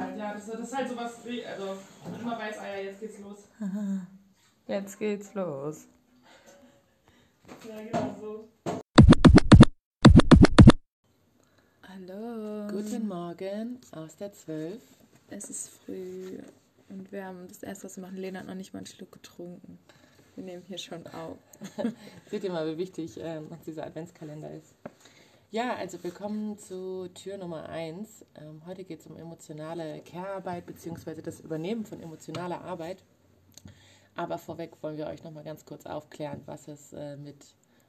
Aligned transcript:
halt, 0.00 0.18
ja. 0.18 0.34
Das, 0.34 0.46
das 0.46 0.60
ist 0.60 0.76
halt 0.76 0.88
sowas, 0.88 1.12
wie- 1.24 1.44
also 1.44 1.76
man 2.10 2.20
immer 2.20 2.38
weiß, 2.38 2.58
ah 2.58 2.66
ja, 2.68 2.82
jetzt 2.84 3.00
geht's 3.00 3.18
los. 3.20 3.38
Jetzt 4.66 4.98
geht's 4.98 5.34
los. 5.34 5.86
Ja, 7.68 7.76
genau 7.82 8.16
so. 8.18 8.48
Hallo. 11.86 12.66
Guten 12.70 13.06
Morgen 13.06 13.78
aus 13.92 14.16
der 14.16 14.32
12. 14.32 14.80
Es 15.28 15.50
ist 15.50 15.68
früh 15.84 16.38
und 16.88 17.12
wir 17.12 17.26
haben 17.26 17.46
das 17.48 17.62
erste, 17.62 17.84
was 17.84 17.96
wir 17.96 18.02
machen. 18.02 18.16
Lena 18.16 18.40
hat 18.40 18.46
noch 18.46 18.54
nicht 18.54 18.72
mal 18.72 18.78
einen 18.78 18.86
Schluck 18.86 19.12
getrunken. 19.12 19.78
Wir 20.34 20.44
nehmen 20.44 20.62
hier 20.66 20.78
schon 20.78 21.06
auf. 21.08 21.36
Seht 22.30 22.44
ihr 22.44 22.50
mal, 22.50 22.66
wie 22.72 22.78
wichtig 22.78 23.18
ähm, 23.20 23.46
uns 23.48 23.64
dieser 23.64 23.86
Adventskalender 23.86 24.50
ist. 24.50 24.74
Ja, 25.54 25.76
also 25.76 26.02
willkommen 26.02 26.58
zu 26.58 27.06
Tür 27.14 27.36
Nummer 27.38 27.68
1. 27.68 28.24
Ähm, 28.34 28.62
heute 28.66 28.82
geht 28.82 28.98
es 28.98 29.06
um 29.06 29.16
emotionale 29.16 30.00
Care-Arbeit 30.00 30.66
bzw. 30.66 31.22
das 31.22 31.38
Übernehmen 31.38 31.86
von 31.86 32.00
emotionaler 32.00 32.60
Arbeit. 32.62 33.04
Aber 34.16 34.38
vorweg 34.38 34.72
wollen 34.82 34.96
wir 34.96 35.06
euch 35.06 35.22
noch 35.22 35.30
mal 35.30 35.44
ganz 35.44 35.64
kurz 35.64 35.86
aufklären, 35.86 36.40
was 36.46 36.66
es 36.66 36.92
äh, 36.92 37.16
mit 37.16 37.36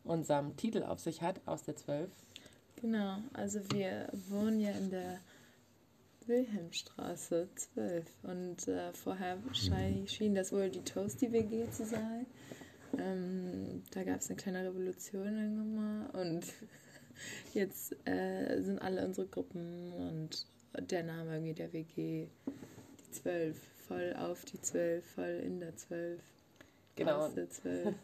unserem 0.04 0.56
Titel 0.58 0.84
auf 0.84 1.00
sich 1.00 1.24
hat 1.24 1.42
aus 1.48 1.64
der 1.64 1.76
12. 1.76 2.12
Genau, 2.82 3.18
also 3.34 3.60
wir 3.72 4.10
wohnen 4.30 4.60
ja 4.60 4.70
in 4.70 4.92
der 4.92 5.18
Wilhelmstraße 6.28 7.50
12 7.56 8.06
und 8.22 8.68
äh, 8.68 8.94
vorher 8.94 9.40
schei- 9.54 10.06
schien 10.06 10.36
das 10.36 10.52
wohl 10.52 10.70
die 10.70 10.84
Toasty-WG 10.84 11.72
zu 11.72 11.84
sein. 11.84 12.28
Ähm, 13.00 13.82
da 13.90 14.04
gab 14.04 14.20
es 14.20 14.30
eine 14.30 14.38
kleine 14.38 14.64
Revolution 14.70 15.26
irgendwann 15.36 15.76
mal 16.14 16.22
und 16.22 16.44
jetzt 17.54 17.96
äh, 18.08 18.62
sind 18.62 18.82
alle 18.82 19.06
unsere 19.06 19.28
Gruppen 19.28 19.92
und 19.94 20.46
der 20.90 21.04
Name 21.04 21.34
irgendwie 21.34 21.54
der 21.54 21.72
WG 21.74 22.28
die 23.00 23.12
12, 23.12 23.58
voll 23.88 24.16
auf 24.20 24.46
die 24.46 24.60
12, 24.60 25.06
voll 25.06 25.42
in 25.44 25.60
der 25.60 25.76
12. 25.76 26.22
Genau. 26.96 27.28
Der 27.30 27.50
12. 27.50 27.96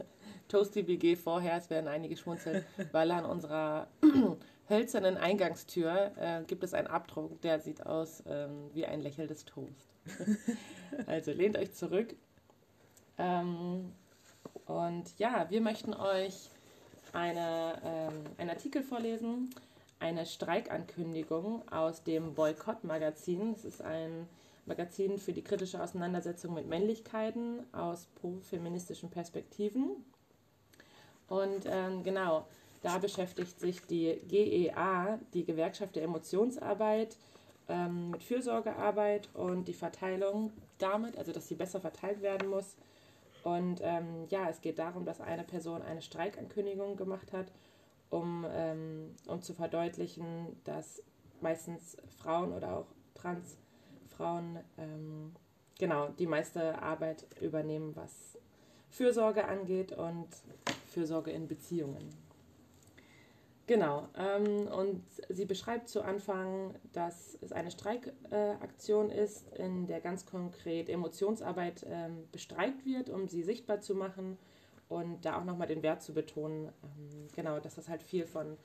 Toasty 0.47 0.87
WG 0.87 1.15
vorher, 1.15 1.57
es 1.57 1.69
werden 1.69 1.87
einige 1.87 2.17
schmunzeln, 2.17 2.65
weil 2.91 3.11
an 3.11 3.25
unserer 3.25 3.87
hölzernen 4.69 5.17
Eingangstür 5.17 6.11
äh, 6.17 6.43
gibt 6.45 6.63
es 6.63 6.73
einen 6.73 6.87
Abdruck, 6.87 7.41
der 7.41 7.59
sieht 7.59 7.85
aus 7.85 8.23
ähm, 8.27 8.69
wie 8.73 8.85
ein 8.85 9.01
lächelndes 9.01 9.45
Toast. 9.45 9.93
also 11.07 11.31
lehnt 11.31 11.57
euch 11.57 11.73
zurück. 11.73 12.15
Ähm, 13.17 13.93
und 14.65 15.17
ja, 15.19 15.49
wir 15.49 15.61
möchten 15.61 15.93
euch 15.93 16.49
eine, 17.13 17.81
ähm, 17.83 18.23
einen 18.37 18.49
Artikel 18.49 18.83
vorlesen, 18.83 19.49
eine 19.99 20.25
Streikankündigung 20.25 21.67
aus 21.69 22.03
dem 22.03 22.33
Boykott-Magazin. 22.33 23.53
Es 23.53 23.65
ist 23.65 23.81
ein 23.81 24.27
Magazin 24.65 25.17
für 25.17 25.33
die 25.33 25.43
kritische 25.43 25.81
Auseinandersetzung 25.81 26.53
mit 26.53 26.67
Männlichkeiten 26.67 27.65
aus 27.73 28.07
pro-feministischen 28.15 29.09
Perspektiven. 29.09 30.03
Und 31.27 31.65
ähm, 31.65 32.03
genau, 32.03 32.45
da 32.81 32.97
beschäftigt 32.97 33.59
sich 33.59 33.81
die 33.85 34.19
GEA, 34.27 35.19
die 35.33 35.45
Gewerkschaft 35.45 35.95
der 35.95 36.03
Emotionsarbeit, 36.03 37.15
ähm, 37.69 38.11
mit 38.11 38.23
Fürsorgearbeit 38.23 39.29
und 39.33 39.67
die 39.67 39.73
Verteilung 39.73 40.51
damit, 40.77 41.17
also 41.17 41.31
dass 41.31 41.47
sie 41.47 41.55
besser 41.55 41.79
verteilt 41.79 42.21
werden 42.21 42.49
muss. 42.49 42.75
Und 43.43 43.79
ähm, 43.81 44.27
ja, 44.29 44.49
es 44.49 44.61
geht 44.61 44.79
darum, 44.79 45.05
dass 45.05 45.19
eine 45.19 45.43
Person 45.43 45.81
eine 45.81 46.01
Streikankündigung 46.01 46.95
gemacht 46.95 47.33
hat, 47.33 47.51
um, 48.09 48.45
ähm, 48.51 49.15
um 49.27 49.41
zu 49.41 49.53
verdeutlichen, 49.53 50.59
dass 50.63 51.01
meistens 51.39 51.97
Frauen 52.19 52.53
oder 52.53 52.77
auch 52.77 52.87
Transfrauen 53.15 54.59
ähm, 54.77 55.33
genau 55.79 56.09
die 56.09 56.27
meiste 56.27 56.81
Arbeit 56.81 57.25
übernehmen, 57.41 57.95
was 57.95 58.37
Fürsorge 58.89 59.45
angeht 59.45 59.93
und 59.93 60.27
Fürsorge 60.87 61.31
in 61.31 61.47
Beziehungen. 61.47 62.09
Genau, 63.67 64.07
ähm, 64.17 64.67
und 64.67 65.03
sie 65.29 65.45
beschreibt 65.45 65.87
zu 65.87 66.01
Anfang, 66.01 66.75
dass 66.93 67.37
es 67.41 67.51
eine 67.51 67.71
Streikaktion 67.71 69.09
äh, 69.11 69.23
ist, 69.23 69.47
in 69.57 69.87
der 69.87 70.01
ganz 70.01 70.25
konkret 70.25 70.89
Emotionsarbeit 70.89 71.85
ähm, 71.87 72.27
bestreikt 72.31 72.85
wird, 72.85 73.09
um 73.09 73.27
sie 73.27 73.43
sichtbar 73.43 73.79
zu 73.79 73.95
machen 73.95 74.37
und 74.89 75.23
da 75.23 75.39
auch 75.39 75.45
nochmal 75.45 75.67
den 75.67 75.83
Wert 75.83 76.01
zu 76.01 76.13
betonen, 76.13 76.65
ähm, 76.83 77.27
genau, 77.33 77.59
dass 77.59 77.75
das 77.75 77.87
halt 77.87 78.03
viel 78.03 78.25
von 78.25 78.57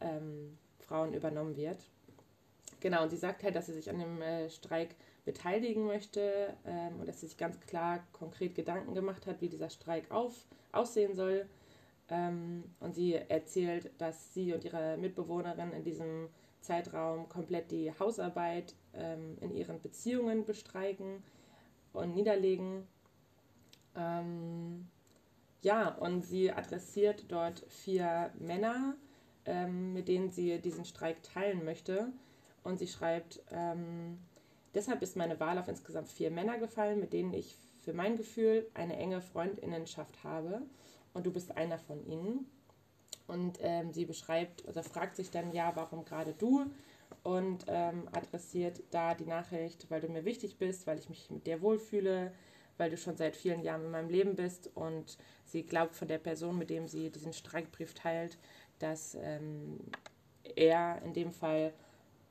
ähm, 0.00 0.58
Frauen 0.80 1.14
übernommen 1.14 1.56
wird. 1.56 1.78
Genau, 2.80 3.04
und 3.04 3.10
sie 3.10 3.16
sagt 3.16 3.44
halt, 3.44 3.54
dass 3.54 3.66
sie 3.66 3.74
sich 3.74 3.88
an 3.88 4.00
dem 4.00 4.20
äh, 4.22 4.50
Streik 4.50 4.96
beteiligen 5.24 5.86
möchte 5.86 6.56
ähm, 6.66 6.98
und 6.98 7.06
dass 7.06 7.20
sie 7.20 7.28
sich 7.28 7.36
ganz 7.36 7.60
klar 7.60 8.04
konkret 8.12 8.56
Gedanken 8.56 8.92
gemacht 8.92 9.26
hat, 9.26 9.40
wie 9.40 9.48
dieser 9.48 9.70
Streik 9.70 10.10
auf, 10.10 10.34
aussehen 10.72 11.14
soll. 11.14 11.46
Ähm, 12.12 12.64
und 12.78 12.94
sie 12.94 13.14
erzählt, 13.14 13.90
dass 13.96 14.34
sie 14.34 14.52
und 14.52 14.64
ihre 14.64 14.98
Mitbewohnerin 14.98 15.72
in 15.72 15.82
diesem 15.82 16.28
Zeitraum 16.60 17.26
komplett 17.30 17.70
die 17.70 17.90
Hausarbeit 17.98 18.74
ähm, 18.92 19.38
in 19.40 19.50
ihren 19.56 19.80
Beziehungen 19.80 20.44
bestreiken 20.44 21.22
und 21.94 22.14
niederlegen. 22.14 22.86
Ähm, 23.96 24.88
ja, 25.62 25.88
und 25.88 26.22
sie 26.22 26.52
adressiert 26.52 27.24
dort 27.28 27.64
vier 27.68 28.30
Männer, 28.38 28.94
ähm, 29.46 29.94
mit 29.94 30.08
denen 30.08 30.28
sie 30.28 30.58
diesen 30.58 30.84
Streik 30.84 31.22
teilen 31.22 31.64
möchte. 31.64 32.12
Und 32.62 32.78
sie 32.78 32.88
schreibt, 32.88 33.42
ähm, 33.50 34.18
deshalb 34.74 35.00
ist 35.00 35.16
meine 35.16 35.40
Wahl 35.40 35.56
auf 35.56 35.68
insgesamt 35.68 36.10
vier 36.10 36.30
Männer 36.30 36.58
gefallen, 36.58 37.00
mit 37.00 37.14
denen 37.14 37.32
ich 37.32 37.56
für 37.80 37.94
mein 37.94 38.18
Gefühl 38.18 38.66
eine 38.74 38.96
enge 38.98 39.22
Freundinnenschaft 39.22 40.22
habe. 40.24 40.62
Und 41.14 41.26
du 41.26 41.32
bist 41.32 41.56
einer 41.56 41.78
von 41.78 42.04
ihnen. 42.06 42.46
Und 43.26 43.58
ähm, 43.60 43.92
sie 43.92 44.04
beschreibt 44.04 44.66
oder 44.68 44.82
fragt 44.82 45.16
sich 45.16 45.30
dann, 45.30 45.52
ja, 45.52 45.72
warum 45.74 46.04
gerade 46.04 46.32
du? 46.32 46.66
Und 47.22 47.64
ähm, 47.68 48.08
adressiert 48.12 48.82
da 48.90 49.14
die 49.14 49.26
Nachricht, 49.26 49.90
weil 49.90 50.00
du 50.00 50.08
mir 50.08 50.24
wichtig 50.24 50.58
bist, 50.58 50.86
weil 50.86 50.98
ich 50.98 51.08
mich 51.08 51.30
mit 51.30 51.46
dir 51.46 51.62
wohlfühle, 51.62 52.32
weil 52.78 52.90
du 52.90 52.96
schon 52.96 53.16
seit 53.16 53.36
vielen 53.36 53.62
Jahren 53.62 53.84
in 53.84 53.90
meinem 53.90 54.08
Leben 54.10 54.34
bist. 54.34 54.70
Und 54.74 55.18
sie 55.44 55.62
glaubt 55.62 55.94
von 55.94 56.08
der 56.08 56.18
Person, 56.18 56.58
mit 56.58 56.70
dem 56.70 56.88
sie 56.88 57.10
diesen 57.10 57.32
Streikbrief 57.32 57.94
teilt, 57.94 58.38
dass 58.78 59.16
ähm, 59.20 59.78
er 60.56 61.00
in 61.04 61.12
dem 61.12 61.32
Fall 61.32 61.72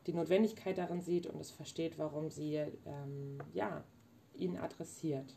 die 0.08 0.14
Notwendigkeit 0.14 0.78
darin 0.78 1.02
sieht 1.02 1.28
und 1.28 1.40
es 1.40 1.52
versteht, 1.52 1.98
warum 1.98 2.30
sie 2.30 2.56
ähm, 2.56 3.38
ja, 3.54 3.84
ihn 4.36 4.58
adressiert. 4.58 5.36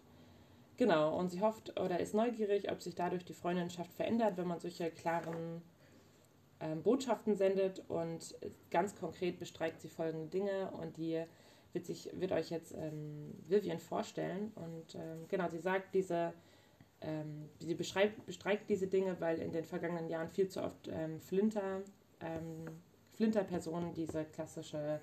Genau, 0.77 1.17
und 1.17 1.29
sie 1.29 1.41
hofft 1.41 1.79
oder 1.79 2.01
ist 2.01 2.15
neugierig, 2.15 2.71
ob 2.71 2.83
sich 2.83 2.95
dadurch 2.95 3.25
die 3.25 3.35
Freundinnenschaft 3.35 3.93
verändert, 3.93 4.37
wenn 4.37 4.49
man 4.49 4.59
solche 4.59 4.91
klaren 4.91 5.63
ähm, 6.61 6.83
Botschaften 6.83 7.37
sendet. 7.37 7.83
Und 7.89 8.35
ganz 8.71 8.97
konkret 8.97 9.39
bestreikt 9.39 9.81
sie 9.81 9.89
folgende 9.89 10.29
Dinge 10.29 10.71
und 10.73 10.97
die 10.97 11.23
wird, 11.73 11.87
sich, 11.87 12.11
wird 12.15 12.33
euch 12.33 12.51
jetzt 12.51 12.75
ähm, 12.75 13.35
Vivian 13.47 13.79
vorstellen. 13.79 14.53
Und 14.57 14.97
ähm, 14.97 15.29
genau, 15.29 15.49
sie 15.49 15.59
sagt, 15.59 15.95
diese, 15.95 16.33
ähm, 17.01 17.49
sie 17.61 17.75
beschreibt, 17.75 18.27
bestreikt 18.27 18.69
diese 18.69 18.89
Dinge, 18.89 19.21
weil 19.21 19.41
in 19.41 19.53
den 19.53 19.65
vergangenen 19.65 20.09
Jahren 20.09 20.29
viel 20.29 20.49
zu 20.49 20.63
oft 20.63 20.89
ähm, 20.89 21.21
Flinter, 21.21 21.83
ähm, 22.21 22.65
Flinterpersonen 23.11 23.95
diese 23.95 24.25
klassische 24.25 25.01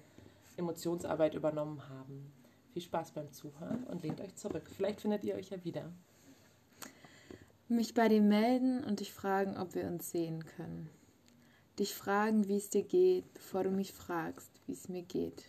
Emotionsarbeit 0.57 1.33
übernommen 1.33 1.87
haben. 1.87 2.33
Viel 2.73 2.81
Spaß 2.81 3.11
beim 3.11 3.31
Zuhören 3.31 3.83
und 3.85 4.01
lehnt 4.01 4.21
euch 4.21 4.35
zurück. 4.35 4.69
Vielleicht 4.75 5.01
findet 5.01 5.23
ihr 5.23 5.35
euch 5.35 5.49
ja 5.49 5.63
wieder. 5.63 5.91
Mich 7.67 7.93
bei 7.93 8.07
dir 8.09 8.21
melden 8.21 8.83
und 8.83 8.99
dich 8.99 9.13
fragen, 9.13 9.57
ob 9.57 9.75
wir 9.75 9.87
uns 9.87 10.11
sehen 10.11 10.45
können. 10.45 10.89
Dich 11.79 11.93
fragen, 11.93 12.47
wie 12.47 12.57
es 12.57 12.69
dir 12.69 12.83
geht, 12.83 13.33
bevor 13.33 13.63
du 13.63 13.71
mich 13.71 13.93
fragst, 13.93 14.51
wie 14.67 14.73
es 14.73 14.89
mir 14.89 15.03
geht. 15.03 15.45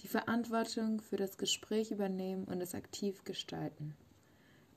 Die 0.00 0.08
Verantwortung 0.08 1.00
für 1.00 1.16
das 1.16 1.38
Gespräch 1.38 1.90
übernehmen 1.90 2.44
und 2.44 2.60
es 2.60 2.74
aktiv 2.74 3.24
gestalten. 3.24 3.94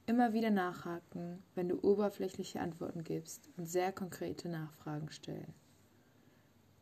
Immer 0.06 0.34
wieder 0.34 0.52
nachhaken, 0.52 1.42
wenn 1.56 1.68
du 1.68 1.80
oberflächliche 1.82 2.60
Antworten 2.60 3.04
gibst 3.04 3.50
und 3.58 3.66
sehr 3.66 3.92
konkrete 3.92 4.50
Nachfragen 4.50 5.10
stellen. 5.10 5.54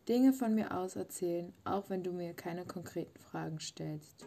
Dinge 0.10 0.34
von 0.34 0.54
mir 0.54 0.78
aus 0.78 0.98
erzählen, 0.98 1.54
auch 1.64 1.90
wenn 1.90 2.04
du 2.04 2.12
mir 2.12 2.34
keine 2.34 2.66
konkreten 2.66 3.18
Fragen 3.20 3.62
stellst. 3.62 4.26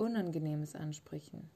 Unangenehmes 0.00 0.74
ansprechen. 0.74 1.50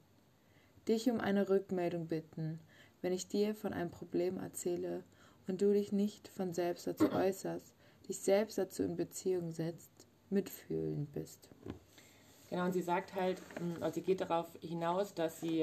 Dich 0.87 1.11
um 1.11 1.21
eine 1.21 1.49
Rückmeldung 1.49 2.07
bitten, 2.09 2.61
wenn 3.01 3.13
ich 3.13 3.27
dir 3.29 3.55
von 3.55 3.73
einem 3.73 3.91
Problem 3.91 4.39
erzähle 4.39 5.03
und 5.47 5.63
du 5.63 5.73
dich 5.73 5.93
nicht 5.93 6.29
von 6.29 6.53
selbst 6.53 6.87
dazu 6.87 7.11
äußerst, 7.11 7.75
dich 8.09 8.19
selbst 8.21 8.59
dazu 8.59 8.83
in 8.83 8.97
Beziehung 8.97 9.51
setzt, 9.51 9.91
mitfühlend 10.31 11.13
bist. 11.13 11.49
Genau, 12.51 12.67
und 12.67 12.73
sie 12.73 12.83
sagt 12.83 13.15
halt, 13.15 13.41
ähm, 13.61 13.77
also 13.81 13.95
sie 13.95 14.03
geht 14.03 14.21
darauf 14.21 14.47
hinaus, 14.61 15.15
dass 15.15 15.41
sie, 15.41 15.63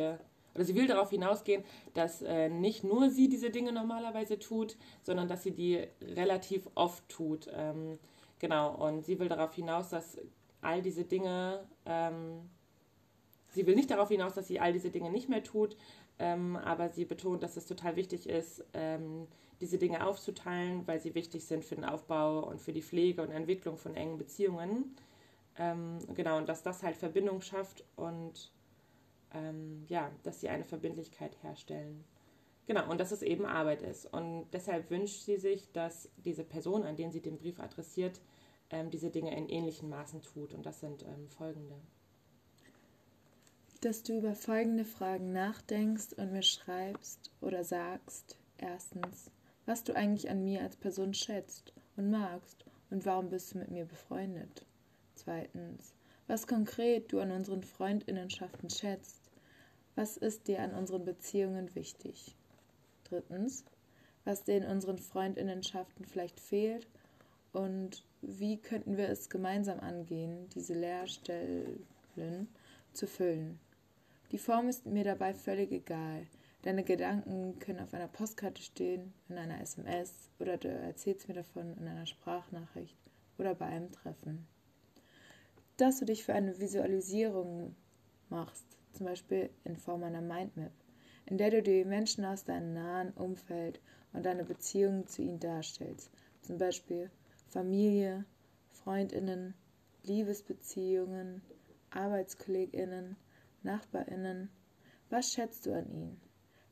oder 0.55 0.65
sie 0.65 0.75
will 0.75 0.87
darauf 0.87 1.09
hinausgehen, 1.09 1.63
dass 1.93 2.21
äh, 2.21 2.49
nicht 2.49 2.83
nur 2.83 3.09
sie 3.09 3.29
diese 3.29 3.49
Dinge 3.49 3.71
normalerweise 3.71 4.39
tut, 4.39 4.75
sondern 5.03 5.27
dass 5.27 5.43
sie 5.43 5.51
die 5.51 5.87
relativ 6.01 6.67
oft 6.75 7.07
tut. 7.09 7.47
Ähm, 7.53 7.99
genau, 8.39 8.75
und 8.75 9.05
sie 9.05 9.19
will 9.19 9.29
darauf 9.29 9.53
hinaus, 9.53 9.89
dass 9.89 10.17
all 10.61 10.81
diese 10.81 11.05
Dinge, 11.05 11.63
ähm, 11.85 12.49
sie 13.51 13.67
will 13.67 13.75
nicht 13.75 13.91
darauf 13.91 14.09
hinaus, 14.09 14.33
dass 14.33 14.47
sie 14.47 14.59
all 14.59 14.73
diese 14.73 14.89
Dinge 14.89 15.11
nicht 15.11 15.29
mehr 15.29 15.43
tut, 15.43 15.77
ähm, 16.19 16.55
aber 16.57 16.89
sie 16.89 17.05
betont, 17.05 17.43
dass 17.43 17.57
es 17.57 17.65
total 17.65 17.95
wichtig 17.95 18.27
ist, 18.27 18.63
ähm, 18.73 19.27
diese 19.59 19.77
Dinge 19.77 20.05
aufzuteilen, 20.05 20.87
weil 20.87 20.99
sie 20.99 21.13
wichtig 21.13 21.45
sind 21.45 21.63
für 21.63 21.75
den 21.75 21.85
Aufbau 21.85 22.47
und 22.47 22.59
für 22.59 22.73
die 22.73 22.81
Pflege 22.81 23.21
und 23.21 23.31
Entwicklung 23.31 23.77
von 23.77 23.95
engen 23.95 24.17
Beziehungen. 24.17 24.95
Ähm, 25.57 25.99
genau, 26.15 26.37
und 26.37 26.49
dass 26.49 26.63
das 26.63 26.81
halt 26.81 26.95
Verbindung 26.95 27.41
schafft 27.41 27.83
und 27.95 28.51
ähm, 29.33 29.85
ja, 29.87 30.11
dass 30.23 30.41
sie 30.41 30.49
eine 30.49 30.63
Verbindlichkeit 30.63 31.37
herstellen. 31.43 32.03
Genau, 32.67 32.89
und 32.89 32.99
dass 32.99 33.11
es 33.11 33.21
eben 33.21 33.45
Arbeit 33.45 33.81
ist. 33.81 34.05
Und 34.13 34.47
deshalb 34.53 34.89
wünscht 34.89 35.21
sie 35.21 35.37
sich, 35.37 35.71
dass 35.71 36.09
diese 36.17 36.43
Person, 36.43 36.83
an 36.83 36.95
den 36.95 37.11
sie 37.11 37.21
den 37.21 37.37
Brief 37.37 37.59
adressiert, 37.59 38.21
ähm, 38.69 38.89
diese 38.89 39.09
Dinge 39.09 39.35
in 39.35 39.49
ähnlichen 39.49 39.89
Maßen 39.89 40.21
tut. 40.21 40.53
Und 40.53 40.65
das 40.65 40.79
sind 40.79 41.03
ähm, 41.03 41.27
folgende. 41.29 41.75
Dass 43.81 44.03
du 44.03 44.15
über 44.15 44.35
folgende 44.35 44.85
Fragen 44.85 45.31
nachdenkst 45.31 46.13
und 46.17 46.31
mir 46.31 46.43
schreibst 46.43 47.31
oder 47.41 47.63
sagst. 47.63 48.37
Erstens, 48.59 49.31
was 49.65 49.83
du 49.83 49.95
eigentlich 49.95 50.29
an 50.29 50.43
mir 50.43 50.61
als 50.61 50.75
Person 50.75 51.15
schätzt 51.15 51.73
und 51.97 52.11
magst 52.11 52.63
und 52.91 53.07
warum 53.07 53.29
bist 53.29 53.55
du 53.55 53.57
mit 53.57 53.71
mir 53.71 53.85
befreundet. 53.85 54.67
Zweitens, 55.15 55.95
was 56.27 56.45
konkret 56.45 57.11
du 57.11 57.21
an 57.21 57.31
unseren 57.31 57.63
Freundinnenschaften 57.63 58.69
schätzt. 58.69 59.31
Was 59.95 60.15
ist 60.15 60.47
dir 60.47 60.59
an 60.59 60.75
unseren 60.75 61.03
Beziehungen 61.03 61.73
wichtig? 61.73 62.35
Drittens, 63.05 63.65
was 64.25 64.43
dir 64.43 64.57
in 64.57 64.65
unseren 64.65 64.99
Freundinnenschaften 64.99 66.05
vielleicht 66.05 66.39
fehlt 66.39 66.87
und 67.51 68.05
wie 68.21 68.57
könnten 68.57 68.95
wir 68.95 69.09
es 69.09 69.27
gemeinsam 69.27 69.79
angehen, 69.79 70.47
diese 70.53 70.75
Leerstellen 70.75 72.47
zu 72.93 73.07
füllen. 73.07 73.59
Die 74.31 74.37
Form 74.37 74.69
ist 74.69 74.85
mir 74.85 75.03
dabei 75.03 75.33
völlig 75.33 75.73
egal. 75.73 76.25
Deine 76.61 76.85
Gedanken 76.85 77.59
können 77.59 77.81
auf 77.81 77.93
einer 77.93 78.07
Postkarte 78.07 78.61
stehen, 78.61 79.13
in 79.27 79.37
einer 79.37 79.59
SMS 79.59 80.29
oder 80.39 80.55
du 80.55 80.69
erzählst 80.69 81.27
mir 81.27 81.33
davon 81.33 81.75
in 81.77 81.85
einer 81.85 82.05
Sprachnachricht 82.05 82.97
oder 83.37 83.55
bei 83.55 83.65
einem 83.65 83.91
Treffen. 83.91 84.47
Dass 85.75 85.99
du 85.99 86.05
dich 86.05 86.23
für 86.23 86.33
eine 86.33 86.57
Visualisierung 86.59 87.75
machst, 88.29 88.65
zum 88.93 89.07
Beispiel 89.07 89.49
in 89.65 89.75
Form 89.75 90.03
einer 90.03 90.21
Mindmap, 90.21 90.71
in 91.25 91.37
der 91.37 91.51
du 91.51 91.61
die 91.61 91.83
Menschen 91.83 92.23
aus 92.23 92.45
deinem 92.45 92.73
nahen 92.73 93.11
Umfeld 93.11 93.81
und 94.13 94.25
deine 94.25 94.45
Beziehungen 94.45 95.07
zu 95.07 95.23
ihnen 95.23 95.41
darstellst, 95.41 96.09
zum 96.41 96.57
Beispiel 96.57 97.11
Familie, 97.49 98.23
Freundinnen, 98.69 99.55
Liebesbeziehungen, 100.03 101.41
Arbeitskolleginnen, 101.89 103.17
Nachbarinnen. 103.63 104.49
Was 105.09 105.31
schätzt 105.33 105.65
du 105.65 105.73
an 105.73 105.89
ihnen? 105.89 106.21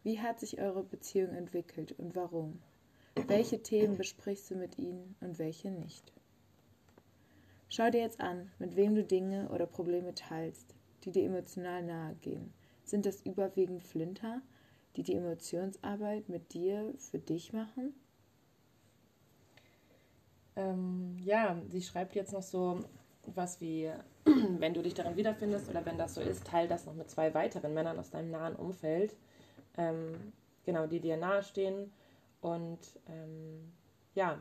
Wie 0.04 0.20
hat 0.20 0.40
sich 0.40 0.60
eure 0.60 0.84
Beziehung 0.84 1.34
entwickelt 1.34 1.92
und 1.94 2.16
warum? 2.16 2.62
Welche 3.28 3.62
Themen 3.62 3.98
besprichst 3.98 4.50
du 4.52 4.56
mit 4.56 4.78
ihnen 4.78 5.16
und 5.20 5.40
welche 5.40 5.72
nicht? 5.72 6.14
Schau 7.68 7.90
dir 7.92 8.02
jetzt 8.02 8.22
an, 8.22 8.52
mit 8.58 8.76
wem 8.76 8.96
du 8.96 9.04
Dinge 9.04 9.50
oder 9.50 9.68
Probleme 9.68 10.16
teilst, 10.16 10.74
die 11.04 11.12
dir 11.12 11.26
emotional 11.26 11.84
nahe 11.84 12.16
gehen. 12.16 12.54
Sind 12.84 13.06
das 13.06 13.22
überwiegend 13.22 13.84
Flinter, 13.84 14.42
die 14.96 15.04
die 15.04 15.14
Emotionsarbeit 15.14 16.30
mit 16.30 16.54
dir 16.54 16.94
für 16.98 17.20
dich 17.20 17.54
machen? 17.54 17.94
Ähm, 20.56 21.18
ja, 21.24 21.62
sie 21.70 21.82
schreibt 21.82 22.16
jetzt 22.16 22.34
noch 22.34 22.42
so 22.42 22.84
was 23.36 23.62
wie, 23.62 23.92
wenn 24.26 24.74
du 24.74 24.82
dich 24.82 24.94
darin 24.94 25.16
wiederfindest 25.16 25.70
oder 25.70 25.86
wenn 25.86 25.98
das 25.98 26.16
so 26.16 26.22
ist, 26.22 26.46
teil 26.46 26.68
das 26.68 26.86
noch 26.86 26.94
mit 26.94 27.10
zwei 27.10 27.34
weiteren 27.34 27.74
Männern 27.74 28.00
aus 28.00 28.10
deinem 28.10 28.32
nahen 28.32 28.56
Umfeld, 28.56 29.16
ähm, 29.78 30.34
genau, 30.66 30.88
die 30.88 31.00
dir 31.00 31.18
nahestehen. 31.18 31.92
Und 32.42 32.80
ähm, 33.08 33.74
ja, 34.16 34.38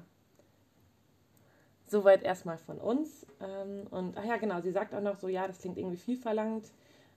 soweit 1.87 2.23
erstmal 2.23 2.59
von 2.59 2.79
uns. 2.79 3.27
Ähm, 3.41 3.87
und 3.91 4.17
ach 4.17 4.25
ja, 4.25 4.37
genau, 4.37 4.61
sie 4.61 4.73
sagt 4.73 4.95
auch 4.95 5.01
noch 5.01 5.17
so, 5.17 5.29
ja, 5.29 5.47
das 5.47 5.59
klingt 5.59 5.79
irgendwie 5.79 5.97
viel 5.97 6.17
verlangt. 6.17 6.71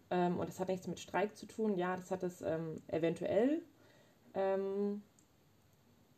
Ähm, 0.10 0.40
und 0.40 0.50
das 0.50 0.60
hat 0.60 0.68
nichts 0.68 0.88
mit 0.88 1.00
Streik 1.00 1.38
zu 1.38 1.46
tun. 1.46 1.78
Ja, 1.78 1.96
das 1.96 2.12
hat 2.12 2.24
es 2.24 2.42
ähm, 2.42 2.82
eventuell. 2.88 3.62
Ähm, 4.34 5.02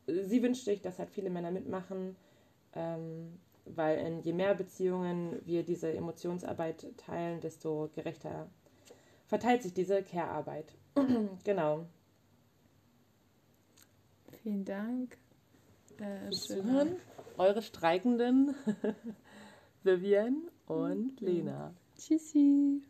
sie 0.07 0.41
wünscht 0.41 0.65
sich, 0.65 0.81
dass 0.81 0.99
halt 0.99 1.09
viele 1.09 1.29
Männer 1.29 1.51
mitmachen, 1.51 2.15
ähm, 2.75 3.39
weil 3.65 3.97
in 3.99 4.21
je 4.21 4.33
mehr 4.33 4.55
Beziehungen 4.55 5.39
wir 5.45 5.63
diese 5.63 5.93
Emotionsarbeit 5.93 6.97
teilen, 6.97 7.39
desto 7.41 7.89
gerechter 7.95 8.49
verteilt 9.25 9.63
sich 9.63 9.73
diese 9.73 10.03
Care-Arbeit. 10.03 10.75
genau. 11.43 11.85
Vielen 14.43 14.65
Dank. 14.65 15.17
Äh, 15.97 16.29
Zuhören. 16.31 16.97
Eure 17.37 17.61
Streikenden 17.61 18.53
Vivian 19.83 20.49
und 20.67 21.19
Lena. 21.19 21.73
Tschüssi. 21.97 22.81